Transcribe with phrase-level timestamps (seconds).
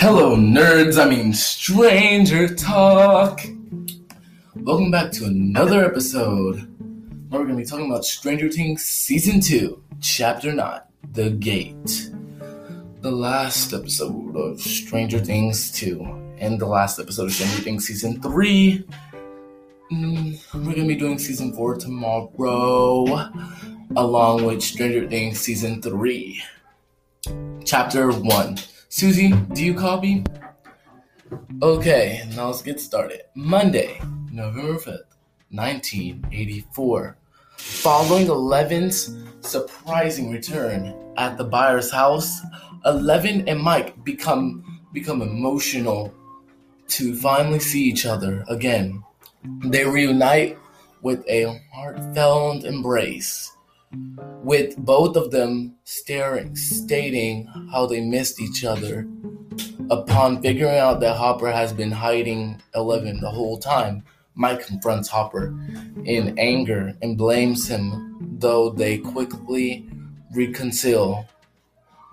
[0.00, 0.98] Hello, nerds.
[0.98, 3.42] I mean, Stranger Talk.
[4.56, 6.56] Welcome back to another episode.
[7.28, 10.80] Now we're going to be talking about Stranger Things Season 2, Chapter 9
[11.12, 12.12] The Gate.
[13.02, 18.22] The last episode of Stranger Things 2, and the last episode of Stranger Things Season
[18.22, 18.82] 3.
[19.92, 23.30] Mm, we're going to be doing Season 4 tomorrow,
[23.94, 26.42] along with Stranger Things Season 3.
[27.66, 28.56] Chapter 1
[28.90, 30.24] Suzie, do you copy?
[31.62, 33.22] Okay, now let's get started.
[33.36, 34.00] Monday,
[34.32, 35.14] November 5th,
[35.50, 37.16] 1984.
[37.56, 42.40] Following Eleven's surprising return at the Byers' house,
[42.84, 46.12] Eleven and Mike become become emotional
[46.88, 49.04] to finally see each other again.
[49.66, 50.58] They reunite
[51.00, 53.52] with a heartfelt embrace
[54.42, 59.06] with both of them staring, stating how they missed each other.
[59.90, 64.02] Upon figuring out that Hopper has been hiding Eleven the whole time,
[64.34, 65.54] Mike confronts Hopper
[66.04, 69.88] in anger and blames him, though they quickly
[70.34, 71.28] reconcile.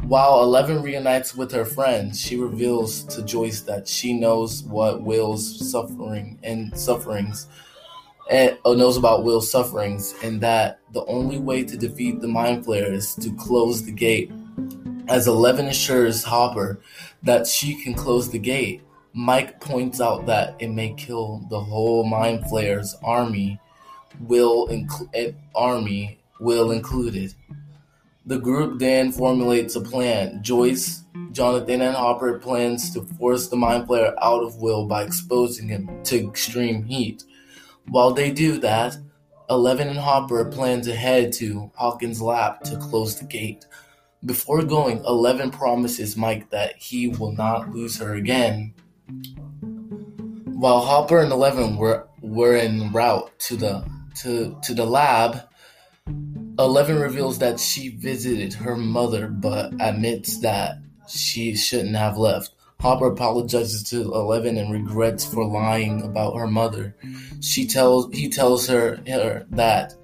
[0.02, 5.72] While Eleven reunites with her friends, she reveals to Joyce that she knows what Will's
[5.72, 7.48] suffering and sufferings
[8.30, 12.66] and uh, knows about Will's sufferings, and that the only way to defeat the Mind
[12.66, 14.32] Flayer is to close the gate.
[15.08, 16.80] As Eleven assures Hopper
[17.24, 18.82] that she can close the gate,
[19.14, 23.60] Mike points out that it may kill the whole Mind Flayer's army,
[24.22, 27.34] Will inc- army Will included.
[28.26, 30.44] The group then formulates a plan.
[30.44, 35.70] Joyce, Jonathan, and Hopper plans to force the Mind Flayer out of Will by exposing
[35.70, 37.24] him to extreme heat.
[37.90, 38.98] While they do that,
[39.50, 43.66] Eleven and Hopper plan to head to Hawkins' lab to close the gate.
[44.26, 48.74] Before going, Eleven promises Mike that he will not lose her again.
[50.46, 55.48] While Hopper and Eleven were were en route to the to to the lab,
[56.60, 62.52] Eleven reveals that she visited her mother but admits that she shouldn't have left.
[62.80, 66.96] Hopper apologizes to Eleven and regrets for lying about her mother.
[67.42, 69.96] She tells he tells her, her that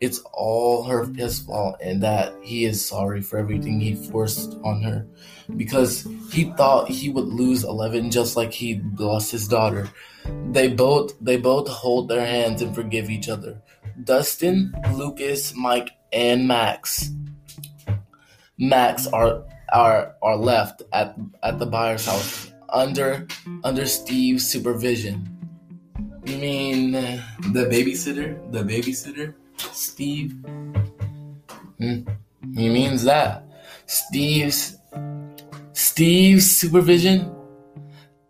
[0.00, 4.82] it's all her his fault and that he is sorry for everything he forced on
[4.82, 5.06] her
[5.56, 9.88] because he thought he would lose Eleven just like he lost his daughter.
[10.50, 13.60] They both they both hold their hands and forgive each other.
[14.04, 17.10] Dustin, Lucas, Mike, and Max.
[18.58, 23.26] Max are are are left at at the Byers' house under
[23.64, 25.28] under Steve's supervision.
[26.24, 28.36] You mean the babysitter?
[28.52, 29.34] The babysitter,
[29.72, 30.32] Steve.
[31.78, 32.02] Hmm.
[32.54, 33.44] He means that
[33.86, 34.76] Steve's
[35.72, 37.34] Steve's supervision,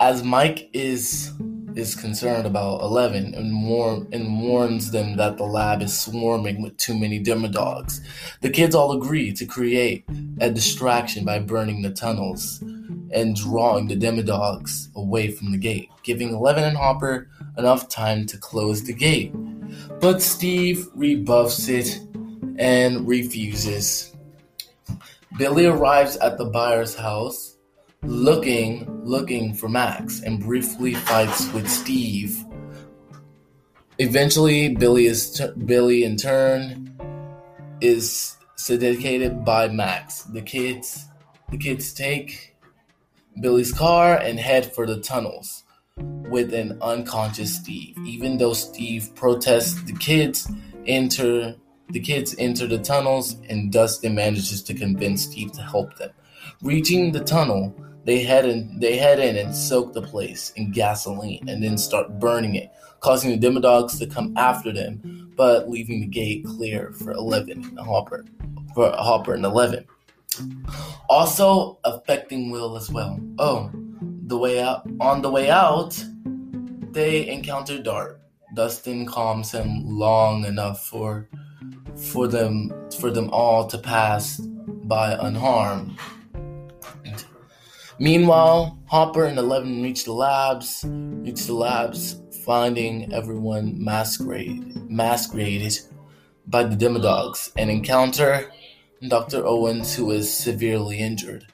[0.01, 1.33] as Mike is
[1.79, 6.77] is concerned about Eleven and, war- and warns them that the lab is swarming with
[6.77, 8.01] too many demodogs.
[8.41, 10.05] The kids all agree to create
[10.41, 12.61] a distraction by burning the tunnels
[13.13, 18.37] and drawing the demodogs away from the gate, giving Eleven and Hopper enough time to
[18.39, 19.33] close the gate.
[20.01, 22.01] But Steve rebuffs it
[22.59, 24.17] and refuses.
[25.39, 27.48] Billy arrives at the Byers' house
[28.03, 32.45] looking looking for Max and briefly fights with Steve.
[33.99, 36.95] Eventually, Billy is t- Billy in turn
[37.81, 40.23] is sedated by Max.
[40.23, 41.07] The kids
[41.51, 42.57] the kids take
[43.41, 45.65] Billy's car and head for the tunnels
[45.97, 47.97] with an unconscious Steve.
[48.07, 50.51] Even though Steve protests, the kids
[50.87, 51.57] enter
[51.91, 56.11] the kids enter the tunnels and Dustin manages to convince Steve to help them.
[56.63, 61.49] Reaching the tunnel, they head in they head in and soak the place in gasoline
[61.49, 62.71] and then start burning it,
[63.01, 67.79] causing the demodogs to come after them, but leaving the gate clear for Eleven and
[67.79, 68.25] Hopper
[68.75, 69.85] for Hopper and Eleven.
[71.09, 73.19] Also affecting Will as well.
[73.39, 73.71] Oh,
[74.27, 76.03] the way out on the way out,
[76.93, 78.21] they encounter Dart.
[78.55, 81.29] Dustin calms him long enough for
[81.97, 85.99] for them for them all to pass by unharmed.
[88.01, 95.79] Meanwhile, Hopper and Eleven reach the labs, reach the labs, finding everyone masquerade, masqueraded
[96.47, 98.51] by the Demodogs, and encounter
[99.09, 99.45] Dr.
[99.45, 101.47] Owens, who is severely injured.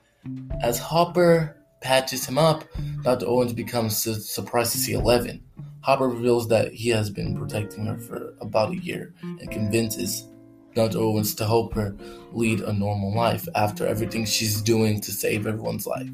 [0.63, 2.65] As Hopper patches him up,
[3.03, 3.27] Dr.
[3.27, 5.43] Owens becomes su- surprised to see Eleven.
[5.81, 10.29] Hopper reveals that he has been protecting her for about a year and convinces
[10.75, 10.99] Dr.
[10.99, 11.95] Owens to help her
[12.33, 16.11] lead a normal life after everything she's doing to save everyone's life.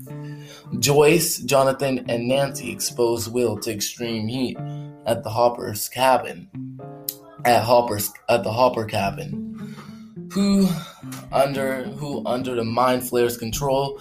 [0.79, 4.59] Joyce, Jonathan, and Nancy expose Will to extreme heat
[5.07, 6.49] at the Hopper's cabin.
[7.45, 9.77] At Hopper's at the Hopper cabin.
[10.33, 10.69] Who
[11.33, 14.01] under who under the mind flayer's control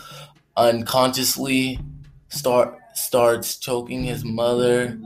[0.58, 1.80] unconsciously
[2.28, 5.00] start starts choking his mother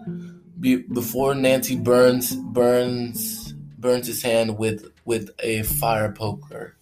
[0.59, 3.42] be, before Nancy burns burns
[3.83, 6.75] burns his hand with with a fire poker.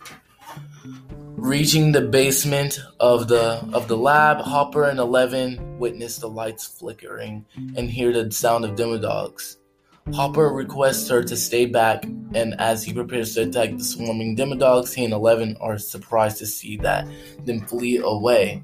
[1.36, 7.45] Reaching the basement of the of the lab, Hopper and Eleven witness the lights flickering
[7.75, 9.57] and hear the sound of demodogs.
[10.13, 14.94] Hopper requests her to stay back, and as he prepares to attack the swarming demodogs,
[14.94, 17.07] he and Eleven are surprised to see that,
[17.45, 18.63] then flee away.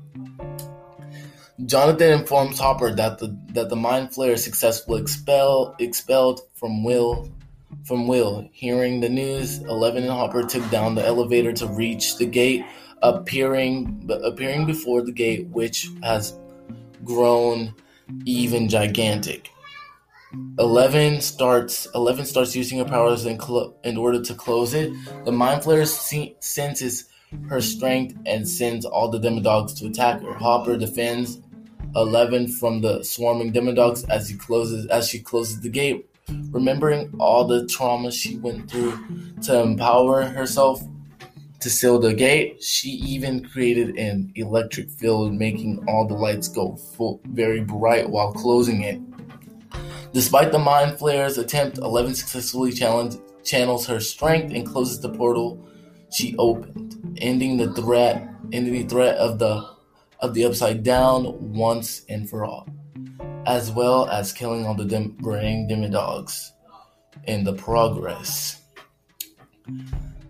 [1.65, 7.31] Jonathan informs Hopper that the that the mind flayer is successfully expel, expelled from Will
[7.83, 8.47] from Will.
[8.51, 12.65] Hearing the news, Eleven and Hopper took down the elevator to reach the gate,
[13.01, 16.37] appearing appearing before the gate, which has
[17.03, 17.73] grown
[18.25, 19.51] even gigantic.
[20.59, 21.87] Eleven starts.
[21.95, 24.91] Eleven starts using her powers in, clo- in order to close it.
[25.25, 27.05] The mind flayer se- senses
[27.49, 30.33] her strength and sends all the demodogs to attack her.
[30.33, 31.39] Hopper defends
[31.95, 36.09] Eleven from the swarming demodogs as he closes as she closes the gate.
[36.29, 38.97] Remembering all the trauma she went through
[39.44, 40.81] to empower herself
[41.59, 46.75] to seal the gate, she even created an electric field, making all the lights go
[46.75, 49.00] full, very bright while closing it.
[50.13, 55.68] Despite the Mind Flayer's attempt, Eleven successfully channels her strength and closes the portal
[56.12, 59.68] she opened, ending the threat, ending the threat of the
[60.19, 62.68] of the Upside Down once and for all
[63.47, 66.51] as well as killing all the brain demodogs
[67.23, 68.61] in the progress.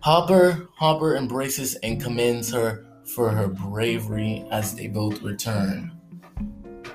[0.00, 5.92] Hopper Hopper embraces and commends her for her bravery as they both return.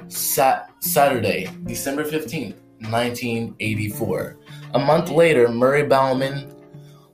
[0.08, 2.56] Sat- Saturday, December 15th,
[2.90, 4.38] 1984.
[4.74, 6.56] A month later, Murray Bauman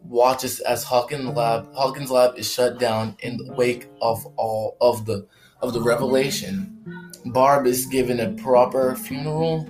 [0.03, 5.05] watches as Hawkins Lab Hawkins Lab is shut down in the wake of all of
[5.05, 5.27] the
[5.61, 6.98] of the revelation
[7.31, 9.67] Barb is given a proper funeral.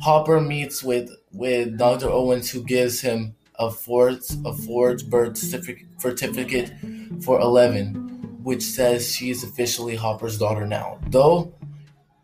[0.00, 2.08] Hopper meets with, with Dr.
[2.08, 6.72] Owens, who gives him a forged, a forged birth certificate
[7.20, 7.94] for Eleven,
[8.42, 10.98] which says she is officially Hopper's daughter now.
[11.08, 11.52] Though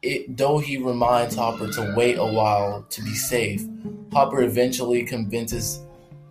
[0.02, 3.62] it, though he reminds Hopper to wait a while to be safe,
[4.12, 5.80] Hopper eventually convinces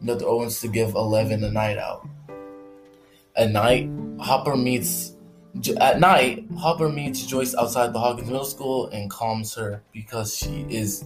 [0.03, 0.25] Dr.
[0.25, 2.07] Owens to give Eleven a night out.
[3.35, 3.89] At night,
[4.19, 5.12] Hopper meets
[5.79, 10.65] at night, Hopper meets Joyce outside the Hawkins Middle School and calms her because she
[10.69, 11.03] is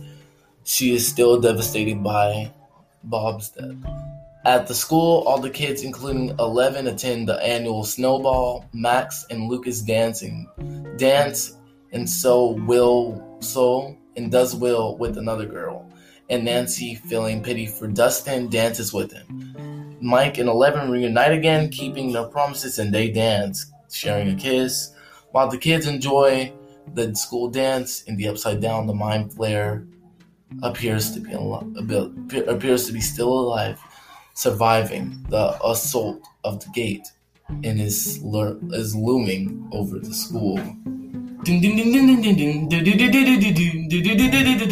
[0.63, 2.51] she is still devastated by
[3.03, 3.75] Bob's death.
[4.45, 8.65] At the school, all the kids, including Eleven, attend the annual snowball.
[8.73, 10.47] Max and Lucas dancing
[10.97, 11.57] dance,
[11.91, 15.89] and so Will so and does Will with another girl.
[16.29, 19.97] And Nancy, feeling pity for Dustin, dances with him.
[20.01, 24.93] Mike and Eleven reunite again, keeping their promises, and they dance sharing a kiss.
[25.31, 26.53] While the kids enjoy
[26.93, 29.87] the school dance in the upside down, the mind flayer
[30.63, 31.67] appears to be al-
[32.47, 33.79] appears to be still alive,
[34.33, 37.07] surviving the assault of the gate,
[37.49, 38.23] and is
[38.73, 40.59] is looming over the school.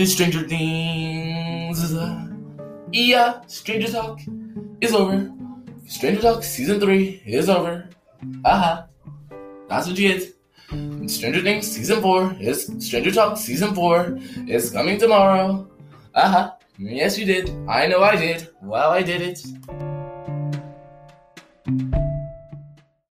[0.05, 1.93] Stranger Things.
[2.91, 4.19] Yeah, Stranger Talk
[4.81, 5.31] is over.
[5.87, 7.89] Stranger Talk season three is over.
[8.43, 8.87] Aha.
[9.67, 10.31] That's what you get.
[11.09, 15.67] Stranger Things season four is Stranger Talk season four is coming tomorrow.
[16.13, 16.51] Uh huh.
[16.77, 17.49] Yes, you did.
[17.69, 18.49] I know I did.
[18.61, 19.94] Well, I did it.